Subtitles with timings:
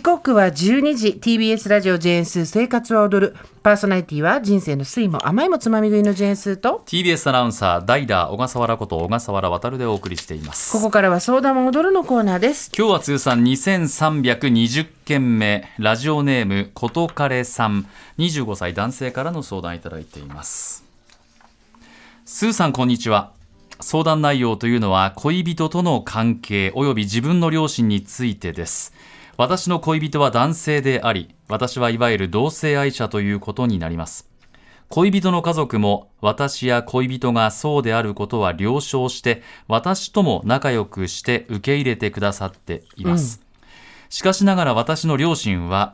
[0.00, 3.36] 時刻は12時 TBS ラジオジェーンスー生活は踊る。
[3.62, 10.72] パーソナリティは人生の酸いも甘いもつまみ食いのジェーンスーと TBS アナウンサー代打小笠原こと小笠原渉でお送りしています。
[10.72, 12.72] ここからは相談も踊るのコーナーです。
[12.74, 15.68] 今日は通算2320件目。
[15.78, 17.86] ラジオネームことかれさん
[18.16, 20.82] 25歳男性からの相談いただいています。
[22.24, 23.32] スーさんこんにちは。
[23.80, 28.94] 相談内容というのは恋人との関係及び自分の両親についてです
[29.36, 34.28] 私の恋人は男性であり私はいわゆる同性愛者ということになります。
[34.90, 43.40] 恋人の家族も私や恋人がそうであることは了承して私とも仲良くして受け入れてくださっています、
[44.08, 45.92] しかしながら私の両親は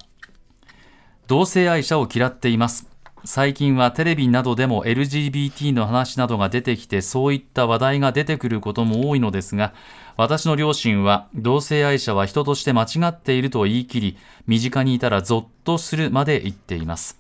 [1.27, 2.89] 同性愛者を嫌っています。
[3.27, 9.75] 最近はテレビなどでも LGBT の話などが出てきてそういった話題が出てくることも多いのですが
[10.17, 17.19] 私の両親は同性愛者は人として間違っていると言い切り身近にいたらゾッとするまで言っています。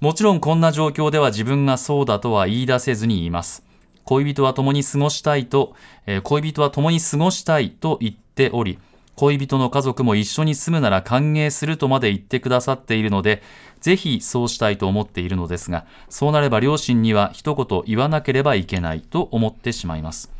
[0.00, 3.64] もちろんこんな状況では自分がそうだとは言い出せずに言います。
[4.04, 5.74] 恋人は共に過ごしたいと、
[6.06, 8.78] えー恋人は共に過ごしたいと言っており
[9.16, 13.42] 恋人の家族も一緒に住むなら歓迎するとまで言ってくださっているので
[13.80, 20.37] ぜひそうしたいと思っているのですがそうなれば両親には一言言わなければいけないと思ってしまいます。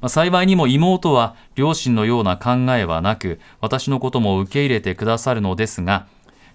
[0.00, 6.06] まあ幸いにも妹は両親のような考えはなく私のことも受け入れてくださるのですが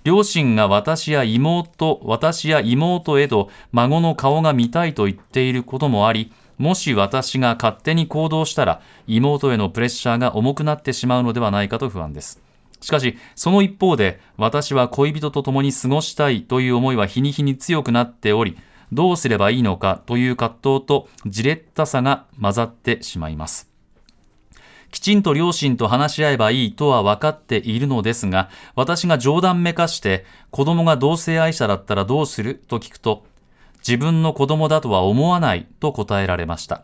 [0.04, 12.42] 両親が私や妹、私や妹へと孫の顔が見たいと言っていることもあり、もし私が勝手に行動したら、妹へのプレッシャーが重くなってしまうのではないかと不安です。
[12.82, 18.58] しかし、その一方で、私は恋人と共に過ごしたいという思いは日に日に強くなっており、
[18.94, 23.70] どうすればいいのかという葛藤とじれったさが混ざってしまいます。
[24.94, 33.26] きちんと両親と話し合えばいいとは分かっているのですが、私が冗談めかして、子供が同性愛者だったらどうすると聞くと、
[33.80, 36.84] 自分の子供だとは思わないと答えられました。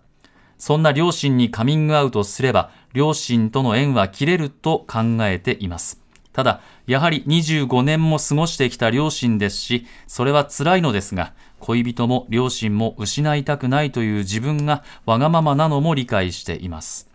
[0.58, 6.02] そんな両親にカミングアウトすれば、両親との縁は切れると考えています。
[6.34, 17.08] ただ、やはり25年も過ごしてきた両親ですし、それは辛いのですが、恋人も両親も失いたくないという自分がわがままなのも理解しています。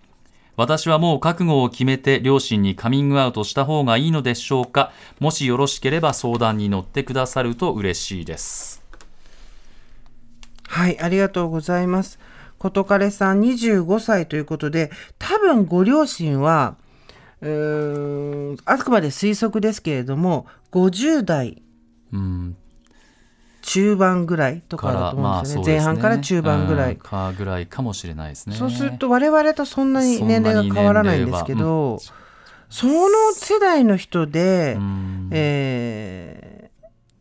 [0.56, 4.92] 私はもう覚悟を決めて両親にカミングアウトした方がいいのでしょうか？
[5.18, 8.82] もしよろしければ相談に乗ってくださると嬉しいです。
[10.68, 12.18] はいありがとうございます
[12.58, 16.76] ことかれさん25歳ということで多分ご両親は
[17.40, 21.62] うーんあくまで推測ですけれども50代
[22.12, 22.56] うん、
[23.64, 28.56] 中盤ぐらいとかだと思うんですよね,、前半から中盤ぐらい、うんかぐらいかもしれないですね。
[28.56, 31.98] そうすると我々とそんなに年齢が変わらないんですけど、
[32.68, 35.28] その世代の人で、うん。
[35.32, 36.64] えー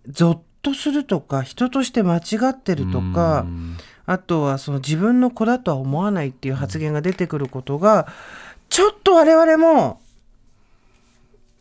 [0.10, 3.78] ゾッとするとか人として間違ってるとか、うん。
[4.06, 8.08] あとはその自分の子だとは思わないっていう発言が出てくることが
[8.68, 10.02] ちょっと我々も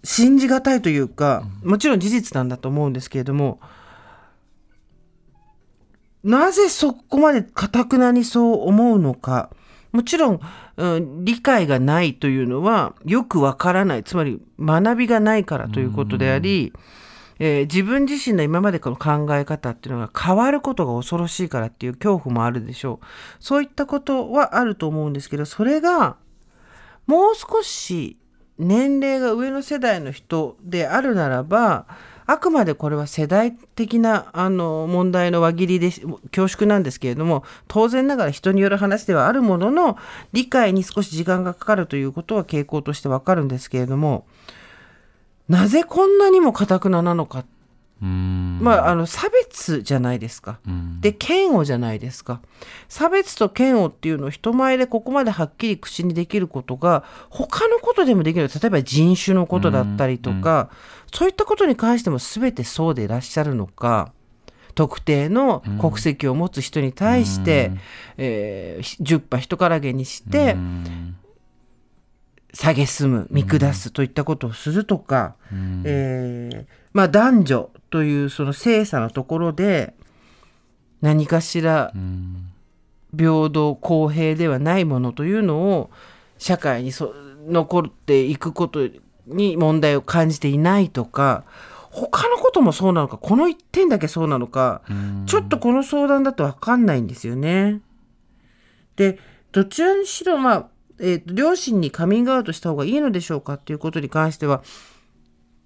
[0.03, 3.61] 信じがたいというかもちろん事実なんだと思うんですけれども
[6.25, 9.51] なぜそこまでかたくなにそう思うのか。
[9.93, 10.41] もちろん、
[10.77, 14.05] うん理解がないというのはよくわからない。
[14.05, 16.73] つまり学びがないからということであり、
[17.39, 23.07] えー自分自身の今までの考え方っていうのが変わることが恐ろしいからっていう恐怖もあるでしょう。
[23.41, 26.17] そういったことはあると思うんですけどそれが
[27.07, 28.17] もう少し
[28.59, 31.87] 年齢が上の世代の人であるならば
[32.27, 39.99] あくまでこれは世代的なあの問題の輪切りで恐縮なんですけれども当然ながら人による話ではあるものの
[40.33, 44.27] 理解に少し時間がかかるということは傾向としてわかるんですけれども
[45.49, 47.45] なぜこんなにもかたくななのかっ
[48.05, 50.59] まあ、あの差別じゃないですか。
[50.67, 51.01] うん。
[51.01, 52.41] で嫌悪じゃないですか。
[52.89, 58.49] 差別と嫌悪っていうのを人前でここまではっきり口にできることが他のことでもできる。
[58.49, 60.71] 例えば人種のことだったりとか、
[61.15, 64.13] そういったことに関しても全てそうでいらっしゃるのか。
[64.75, 67.73] 特定の国籍を持つ人に対して、
[68.17, 71.17] えー、10羽人からげにして、うん。
[72.55, 75.37] 蔑む見下すといったことをするとか、
[75.85, 79.95] えーまあ、男女というその性差のところで
[81.03, 82.49] 何かしらうん
[83.15, 85.91] 平等公平ではないものというのを
[86.39, 87.15] 社会にそ
[87.47, 88.89] 残っていくこと
[89.27, 91.45] に問題を感じていないとか
[91.91, 97.83] 他のこともそうなのかこの一点だけそうなのかうんちょっとこの相談だと分かんないんですよね。
[98.97, 99.19] で
[99.53, 100.69] どちらにしろまあ、
[100.99, 104.63] えーと両親にカミングアウトした方がいいのでしょうかっていうことに関しては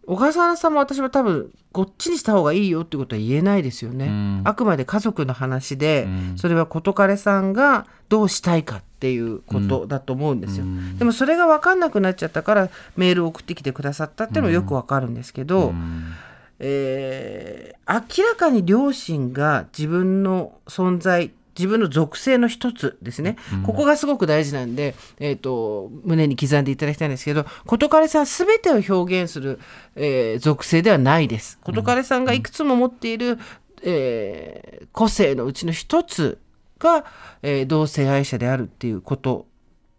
[0.07, 4.07] 小笠原さんも私は多分こっちにした方がいいよってことは言えないですよね。
[4.07, 4.41] うん。
[4.45, 6.39] あくまで家族の話で、うん。
[6.39, 10.65] それは事彼さんがどうしたいかっていうことだと思うんですよ。
[10.65, 10.97] うん。
[10.97, 16.13] でもそれが分かんなくなっちゃったからメールを送ってきてくださったっていうのもよく分かるんですけど、うん。
[16.61, 29.59] えー明らかに両親が自分の存在自分の属性の一つですね、ここがすごく大事なんで、えー、と胸に刻んでいただきたいんですけど事彼さん全てを表現する、
[29.95, 31.59] えー属性ではないです。
[31.63, 33.39] 事彼さんがいくつも持っている、
[33.83, 36.39] えー個性のうちの一つ
[36.79, 37.05] が、
[37.43, 39.47] えー同性愛者であるっていうこと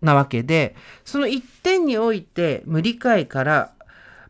[0.01, 0.75] なわけで
[1.05, 3.71] その一点において無理解から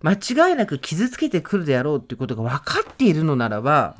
[0.01, 3.95] 間違いなく傷つけてくるであろうっていうことが分かっているのならば、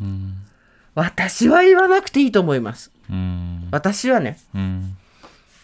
[0.94, 2.92] 私は言わなくていいと思います。
[3.10, 3.68] うん。
[3.72, 4.40] 私はね。
[4.56, 4.98] うん。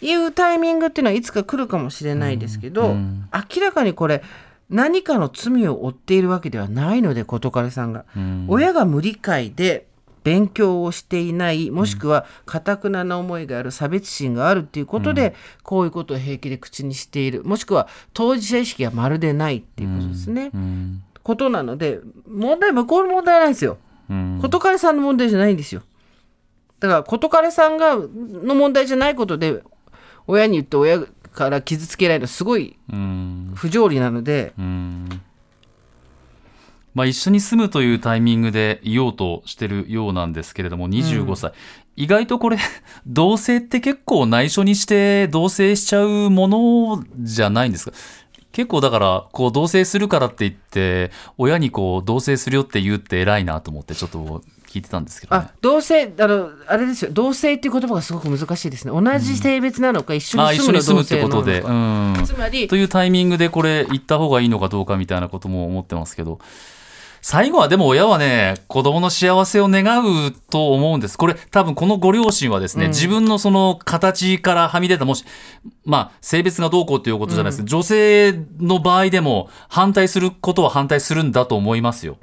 [0.01, 3.27] 言うタイミングっていうのはいつか来るかもしれないですけど、うん。
[3.33, 4.21] 明らかにこれ
[4.69, 8.45] 何かの罪を負っているわけではないので事彼さんが、うん。
[8.49, 9.87] 親が無理解で
[10.23, 17.43] 勉強をしていないもしくはかたくなな思いがある差別心があるっていうことで、こういうことを平気で口にしている。
[17.43, 20.51] もしくは当事者意識がまるでないっていうことですね。
[20.53, 21.03] うん。
[21.23, 23.77] ことなので問題向こうの問題なんですよ。
[24.09, 24.39] うん。
[24.41, 25.81] 事彼さんの問題じゃないんですよ。
[26.83, 29.63] だから事彼さんがの問題じゃないことで
[30.27, 30.99] 親に言って親
[31.31, 33.53] から傷つけられるのすごいうん。
[33.55, 35.21] 不条理なので、うん。
[36.93, 41.53] まあ、一緒に住むというタイミングでいようとしてるようなんですけれども25歳、
[41.95, 42.57] 意外とこれ
[43.07, 47.97] 同棲って結構内緒にして同棲しちゃうものじゃないんですか？
[48.51, 55.45] 結構だからこう同棲するからって言って親にこう同棲するよって言うって偉いなと思ってちょっと聞いてたんですけどね。
[55.47, 57.11] あ同性あのあれですよ。
[57.13, 58.91] 同性っていう言葉がすごく難しいですね。
[58.91, 66.39] 同じ性別なのか、一緒あに住むの一緒に住むのかてことで、うん、つまりというタイミングでこれ行った方がいいのかどうかみたいなことも思ってますけど。
[67.25, 71.17] 最後はでも親はね子供の幸せを願うと思うんです。
[71.17, 75.23] これ多分このご両親はですね、自分のその形からはみ出たもし
[75.85, 82.17] まあ性別がどうこうということじゃないですけど、女性の場合でも反対することは反対するんだと思いますよ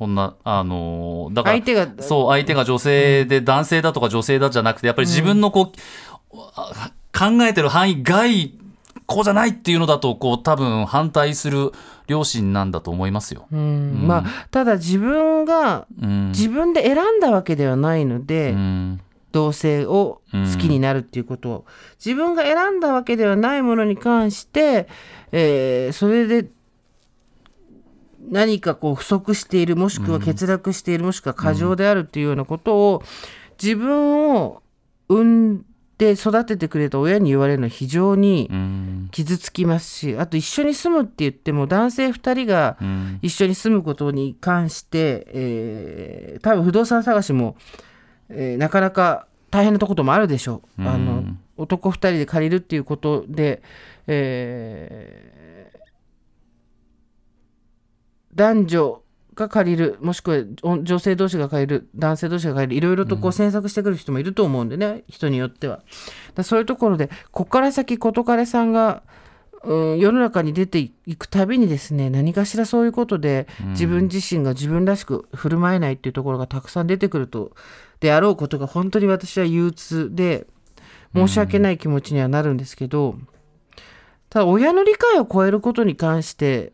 [0.00, 5.72] こんなあのーだから相手がそう相手が女性で男性だとか女性だじゃなくてやっぱり自分のこ
[6.32, 8.54] う、あ考えてる範囲外
[9.04, 11.72] こうじゃないっていうのだとこう多分反対する
[12.06, 13.46] 両親なんだと思いますよ。
[13.52, 14.06] うん。
[14.06, 16.28] まあただ自分がうん。
[16.28, 19.00] 自分で選んだわけではないので、うん。
[19.32, 21.64] 同性を好きになるっていうことを、
[22.04, 24.88] 自分が選んだわけではないものに関して、
[25.30, 26.48] えーそれで
[28.28, 33.02] 何かこう不足しているもしくは欠落している、もしくは過剰であるっていうようなことを
[33.62, 34.62] 自分を
[35.08, 35.64] 産ん
[35.98, 39.08] で育ててくれた親に言われるのは非常にうん。
[39.10, 43.18] 傷つきますしあと一緒に住むって言っても男性2人がうん。
[43.22, 47.56] 一緒に住むことに関して、えー多分不動産探しも、
[48.28, 50.82] えーなかなか大変なとこともあるでしょう。
[50.88, 51.24] あの
[51.56, 53.62] 男2人で借りるっていうことで、
[54.06, 55.59] えー
[58.34, 59.02] 男女
[59.34, 65.82] が借りるもしくはお女性同士が借りる男性同士が借りるいろいろとこう詮索してくる人もいると思うんでね、人によっては。
[66.34, 69.02] だそういうところでここから先事彼さんが
[69.62, 77.52] うん、世の中に出ていくたびにですね何かしらそういうことで自分自身が自分らしく振る舞えないっていうところがたくさん出てくると
[78.00, 80.46] であろうことが本当に私は憂鬱で
[81.14, 83.16] 申し訳ない気持ちにはなるんですけど
[84.30, 86.72] ただ親の理解を超えることに関して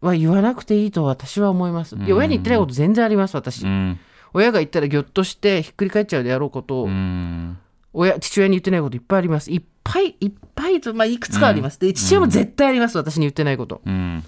[0.00, 1.96] は言わなくていいと私は思います。
[1.96, 3.64] いや親に言ってないこと全然あります私。
[3.64, 3.98] うん。
[4.32, 6.82] 親が言ったらぎょっとしてひっくり返っちゃうであろうこと。
[6.82, 7.58] を、うん。
[7.92, 9.50] 親父親に言ってないこといっぱいあります。
[9.50, 14.22] いっぱいいっぱいと、まあ、いくつかあります、で父親も絶対あります、私に言ってないこと、うん。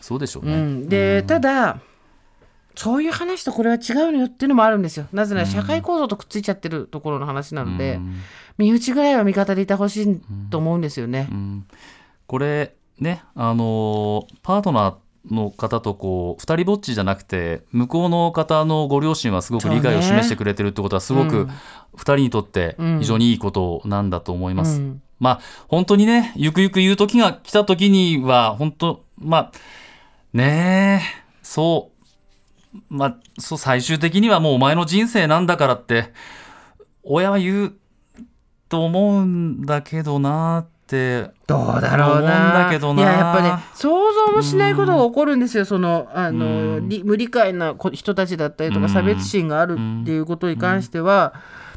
[0.00, 0.52] そうでしょうね。
[0.52, 1.80] うん、でただ
[2.74, 5.06] そういう話とこれは違うのよっていうのもあるんですよ。
[5.10, 7.98] なぜなら社会構造とくっついちゃってるところの話なので、
[8.58, 11.30] 身内ぐらいは味方でいてほしいと思うんですよね、
[12.26, 21.48] これねあのーパートナーの方とこう二人ぼっちじゃなくて向こうの方のご両親はすごく理解を示してくれてるってことはすごく
[21.96, 24.80] 二人にとって非常にいいことなんだと思います。
[24.80, 25.02] うん。
[25.18, 29.52] まあ本当にねゆくゆく言う時が来た時には本当まあ
[30.32, 31.90] ねえそ
[32.72, 36.12] うまあそう最終的にはもうお前の人生なんだからって
[37.02, 37.74] 親は言う
[38.68, 42.64] と思うんだけどなってどうだろうな。
[42.66, 43.02] だけどな。
[43.02, 45.64] いややっぱね想像もしないことが起こるんですよ。
[45.64, 51.34] そのあの、り無理解なこ人たちだったりとか差別心があるっていうことに関しては、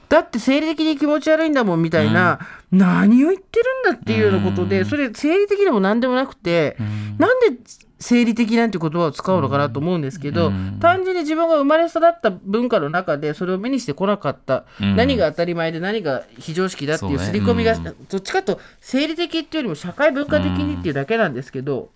[0.09, 2.39] だって生理的に気持ち悪いんだもんみたいな、
[2.71, 6.77] 何を言ってるんだっていうようなことで、それ生理的でも何でもなくて、
[7.19, 7.57] なんで
[7.99, 14.95] 生理的なんて言葉を使うのかなと思うんですけど、単純に自分が生まれ育った文化の中でそれを目にしてこなかった、うん。
[14.95, 17.83] 何が当たり前で何が非常識だっていう刷り込みが、うん。
[17.83, 21.89] どっちかと生理的っていうよりも社会文化的にっていうだけなんですけど、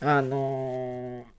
[0.00, 1.34] あのー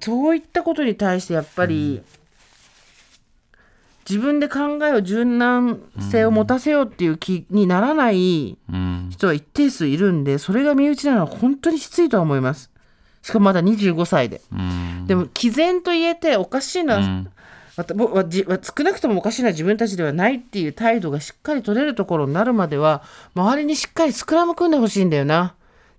[0.00, 2.02] そういったことに対してやっぱり、
[4.08, 9.08] 自分で考えを柔軟性を持たせようっていう気にならないうん。
[9.10, 12.70] 人は一定数いるんでそれが身内なのは本当にきついとは思います。
[13.22, 15.06] しかもまだ25歳で、うん。
[15.06, 17.00] でも毅然と言えておかしいのは、
[17.76, 23.02] 少なくともおかしいのは自分たちではないっていう態度がしっかり取れるところになるまでは
[23.34, 25.54] 周りにしっかりスクラム組んでほしいんだよな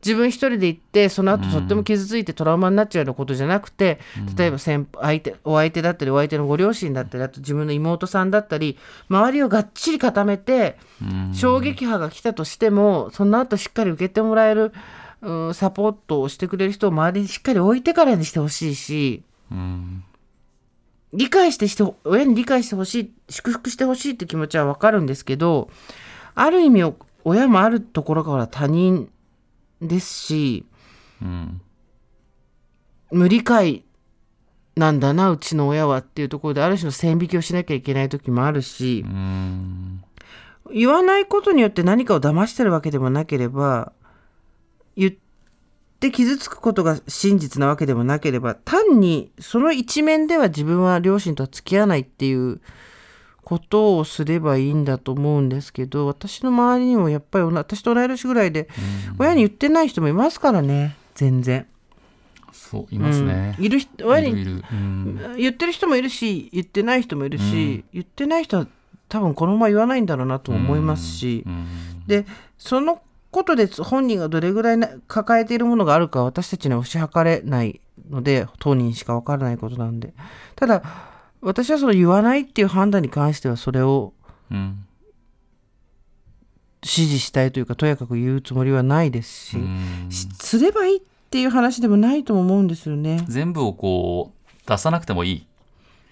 [0.05, 3.99] 自分一人で行ってその後とっても傷ついてトラウマになっちゃうようなことじゃなくて、
[4.37, 8.77] 例えば先相手お相手だったりお相手のご両親だったりあと自分の妹さんだったり
[9.09, 11.33] 周りをがっちり固めてうん。
[11.33, 14.73] 衝撃波が来たとしてもその後しっかり受けてもらえる、
[15.21, 20.03] うん、サポートをしてくれる人を周りにしっかり置いてからにしてほしいしうん。
[21.11, 25.69] 理解してして親に理解してほしい祝福してほしいって気持ちは分かるんですけど
[26.35, 29.09] ある意味親もあるところから他人
[29.81, 30.65] ですし
[31.21, 31.61] うん。
[33.11, 33.83] 無理解
[34.75, 40.03] なんだなうちの親はっていうところである種の線引きをしなきゃいけない時もあるしうん
[40.71, 43.91] 言わないことによって何かを騙してるわけでもなければ
[44.95, 45.13] 言っ
[45.99, 52.61] て傷つくことが真実なわけでもなければ単にその一面では自分は両親とは付き合わないっていう
[53.43, 58.69] ことをすればいいんだと思うんですけど私の周りにもやっぱり私と同い年ぐらいで
[59.17, 61.67] 親に言ってない人もいますからね全然。
[62.51, 63.55] そういますね。
[63.57, 63.65] うん。
[63.65, 64.35] いる人親にう
[64.75, 65.35] ん。
[65.37, 68.67] 言ってる人もいるし言ってない人もいるし、言ってない人は
[69.07, 71.67] 多分このまま言わないんだろうなとも思いますし、うん。
[72.07, 72.25] で
[72.57, 80.13] そのことで本人がどれぐらいな抱えているものがあるかは私たちには推し量れないので当人しか分からないことなんで。
[80.55, 80.83] ただ
[81.41, 84.13] 私はその言わないっていう判断に関してはそれを
[84.51, 84.85] うん。
[86.81, 90.07] 支持したいというかとやかく言うつもりはないですし、うん。
[90.09, 93.23] しすればいいっていう話でもないとも思うんですよね。
[93.27, 95.45] 全部をこう出さなくてもいい。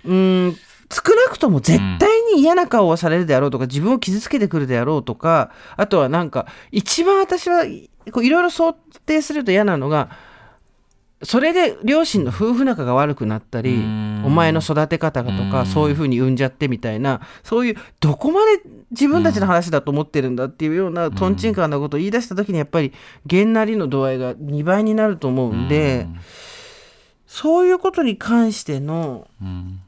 [0.06, 0.58] うん。
[0.92, 8.74] 少なくとも絶対に嫌な顔をされるであろうとか、自分を傷つけてくるであろうとかあとはなんか一番私はいこういろいろ想
[9.06, 10.10] 定すると嫌なのが
[11.24, 14.24] それで両親の夫婦仲が悪くなったりうん。
[14.26, 15.66] お前の育て方がとかうん。
[15.66, 21.36] そういうふうに産んじゃってみたいなそういうどこまで自分たちの話だと思ってるんだっていうようなとん。
[21.36, 22.94] ちんかんなことを言い出した時にやっぱり
[23.26, 26.08] げんなりの度合いが2倍になると思うんで
[27.26, 29.82] そういうことに関してのうん。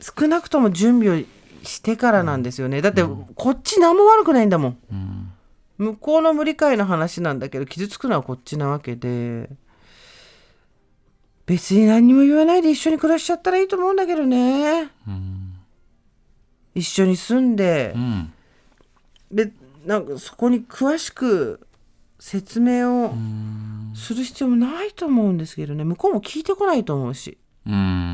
[0.00, 1.24] 少なくとも準備を
[1.62, 2.82] してからなんですよね。
[2.82, 5.33] だってこっち何も悪くないんだもん
[5.78, 9.48] 向こうの無理解の話なんだけど傷つくのはこっちなわけで
[11.46, 14.90] 別に何にも言わないで一緒に暮らしちゃったらいいと思うんだけどね。
[15.06, 15.54] うん。
[16.74, 18.32] 一緒に住んでうん。
[19.30, 19.52] で
[19.84, 21.66] なんかそこに詳しく
[22.18, 23.92] 説明をうん。
[23.94, 25.84] する必要もないと思うんですけどね。
[25.84, 27.36] 向こうも聞いてこないと思うし。
[27.66, 27.72] うん。
[27.72, 28.13] うん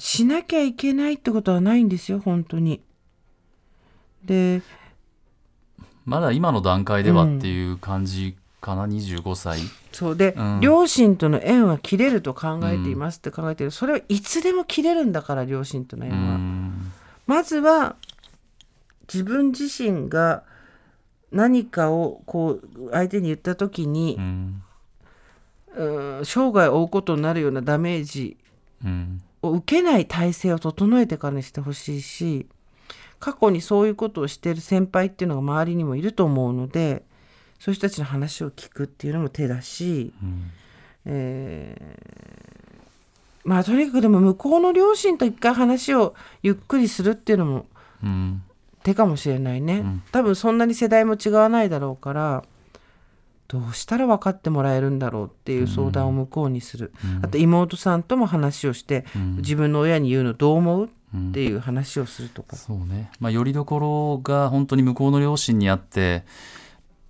[0.00, 2.80] しなきゃいけないってことはないんですよ本当に。
[4.24, 4.62] で
[6.06, 9.60] まだ今の段階ではっていう感じかな、25歳。
[9.92, 10.60] そうで、うん。
[10.60, 16.92] 両親との縁は切れると考えていますって考えてる、それはいつでも切れるんだから両親とのう縁は、ん。
[17.26, 17.96] まずは
[19.12, 20.44] 自分自身が
[21.30, 24.62] 何かをこう相手に言った時にう、ん。
[25.76, 25.84] う
[26.20, 28.38] ん生涯を負うことになるようなダメージ
[28.84, 32.46] うんを受けない体制を整えてからにしてほしいし
[33.18, 37.04] 過去にそういうことをしている先輩っていうのが周りにもいると思うので
[37.58, 40.50] そういう人たちの話を聞くっていうのも手だし、うん。
[41.04, 42.40] えー
[43.42, 47.66] まあとにかくでも向こうの両親と一回話をゆっくりするっていうのも
[48.02, 48.42] うん。
[48.82, 50.02] 手かもしれないね、ん。
[50.10, 52.44] 多分そんなに世代も違わないだろうから
[53.50, 59.36] どうしたら分かってもらえるんだろうっていう相談を向こうにする、あと妹さんとも話をして、ん。
[59.38, 66.24] 自分の親に言うのどう思ううんっていう話をするとか、そうね、まあ、よりどころが本当に向こうの両親にあって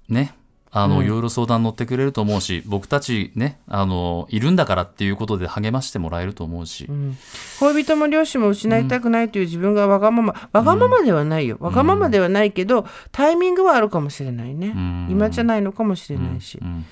[0.09, 0.35] ね
[0.73, 1.05] あの、うん。
[1.05, 7.17] いろいろ相談乗ってくれると思うし僕たちねあのいるんだからっていうことで励ましてもらえると思うし、うん。
[7.59, 11.57] 恋人も両親も失いたくないという自分がわがまま、わがままではないよ。
[11.61, 15.09] わがままではないけどタイミングはあるかもしれないね、ん。
[15.11, 16.87] 今じゃないのかもしれないし、うん。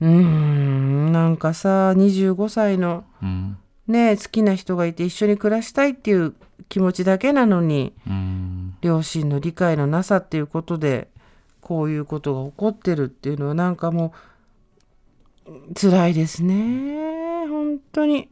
[0.00, 1.12] うーん。
[1.12, 3.56] なんかさ25歳のうん。
[3.86, 6.34] ね好きな人がいて一緒に暮らしたいっていう
[6.70, 8.74] 気持ちだけなのにうん。
[8.80, 11.08] 両親の理解のなさっていうことで
[11.64, 14.12] こういうことが起こってるっていうのはなんかも
[15.46, 17.46] う辛いですね。
[17.48, 18.28] 本当に。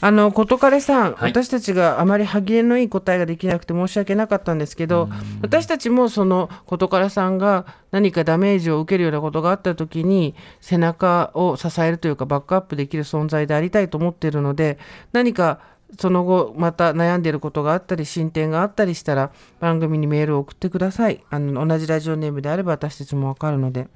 [0.00, 1.30] あのことかれさん、はい。
[1.30, 5.08] 私たちがあまり歯切れのいい答えができなくて申し訳なかったんですけど
[5.40, 14.78] 私たちもそのことからさんが何かダメージを受けるようなことがあった時に背中を支えるというかバックアップできる存在でありたいと思っているので
[15.12, 15.60] 何か
[15.98, 21.24] その後また悩んでいることがあったり進展があったりしたら番組にメールを送ってください。
[21.30, 23.88] あの同じラジオネームであれば私たちもわかるので。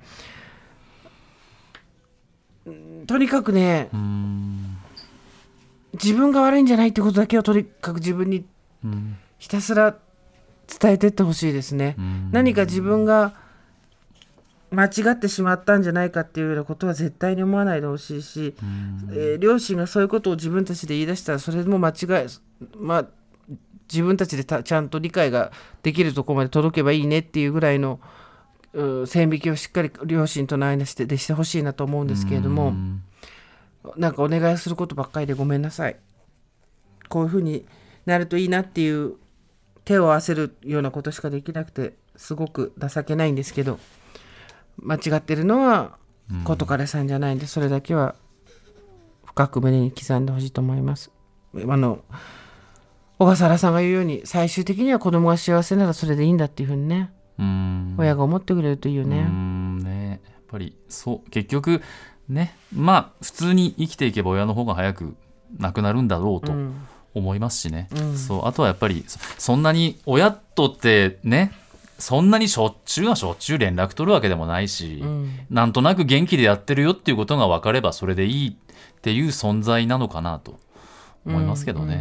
[2.67, 4.79] うんとにかくねうん。
[5.93, 8.45] 自分が悪いんじゃないってことだけをとにかく自分に
[8.85, 9.97] うんひたすら
[10.81, 11.97] 伝えてってほしいですね。
[11.99, 12.31] うん。
[12.33, 13.35] 何か自分が
[14.75, 18.55] 間違ってしまったんじゃないかっていうようなことは絶対に思わないでほしいし、
[19.13, 22.29] えー両親がそういうことを自分たちで言い出したらそれも間違い
[22.77, 23.07] まあ
[23.93, 25.53] 自分たちでたちゃんと理解が
[25.83, 28.01] できるところまで届けばいいねっていうぐらいの
[28.73, 33.03] う線引きをしっかり両親との間してでしてほしいなと思うんですけれども、うん。
[33.97, 35.97] なんかお願いすることばっかりでごめんなさい。
[37.09, 37.67] こういうふうに
[38.07, 39.15] なるといいなっていう
[39.85, 43.79] 手を合わせるようなことしかできなくてすごく情けないんですけど
[44.79, 45.97] 間違ってるのは
[46.45, 48.15] ことかれさんじゃないんでそれだけは
[49.25, 51.11] 深く胸に刻んでほしいと思います。
[51.55, 52.01] あの
[53.19, 57.95] 小笠原さんが言うように最終的には子供が幸せならそれでいいんだっていうふうにねうん。
[57.99, 60.21] 親が思ってくれるといいようねんね。
[60.25, 61.81] やっぱりそう結局
[62.29, 62.57] ね。
[62.75, 65.17] まあ普通に生きていけば親の方が早く
[65.59, 66.75] 亡くなるんだろうとうん。
[67.15, 68.19] 思いますしね、うん。
[68.19, 71.53] そうあとはやっぱりそそんなに親とってね
[71.99, 75.39] そんなにしょっちゅうはしょっちゅう連絡取るわけでもないし、うん。
[75.51, 78.55] なんとなく元気でやってるよっていうことが分かればそれでいいっ
[79.01, 80.59] ていう存在なのかなと
[81.25, 81.95] 思いますけどね。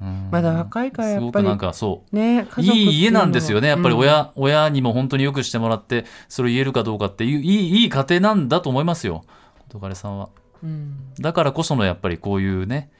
[0.00, 2.16] うんまだ若いからやっぱりすごくなんかそう。
[2.16, 3.94] ねいい家なんですよね、やっぱり。
[3.94, 4.00] うん。
[4.00, 9.24] 親,、親にも本当によくしてもらって、それを言えるかどうかっていう、いいいい家庭なんだと思いますよ、
[9.68, 10.28] 元彼さんは。
[10.62, 10.96] うん。
[11.18, 12.90] だからこそのやっぱりこういうね、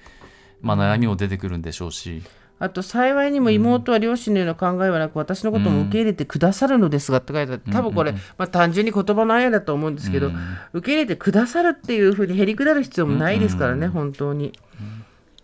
[0.63, 2.23] まあ、悩みも出てくるんでしょうし、
[2.59, 10.31] あと幸いにも妹は両親のような考えはなく、私のことも受け入れてくださるのですがって書いてあって多分これ、まあ、単純に言葉のあやだと思うんですけど、
[10.73, 14.53] 受け入れてくださるっていうふうにへりくだる必要もないですからね、本当に。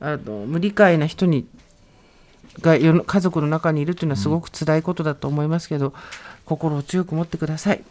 [0.00, 1.46] あの無理解な人に
[2.60, 5.94] が家族の中にいるというのはすごく辛いことだと思いますけど、
[6.44, 7.84] 心を強く持ってください。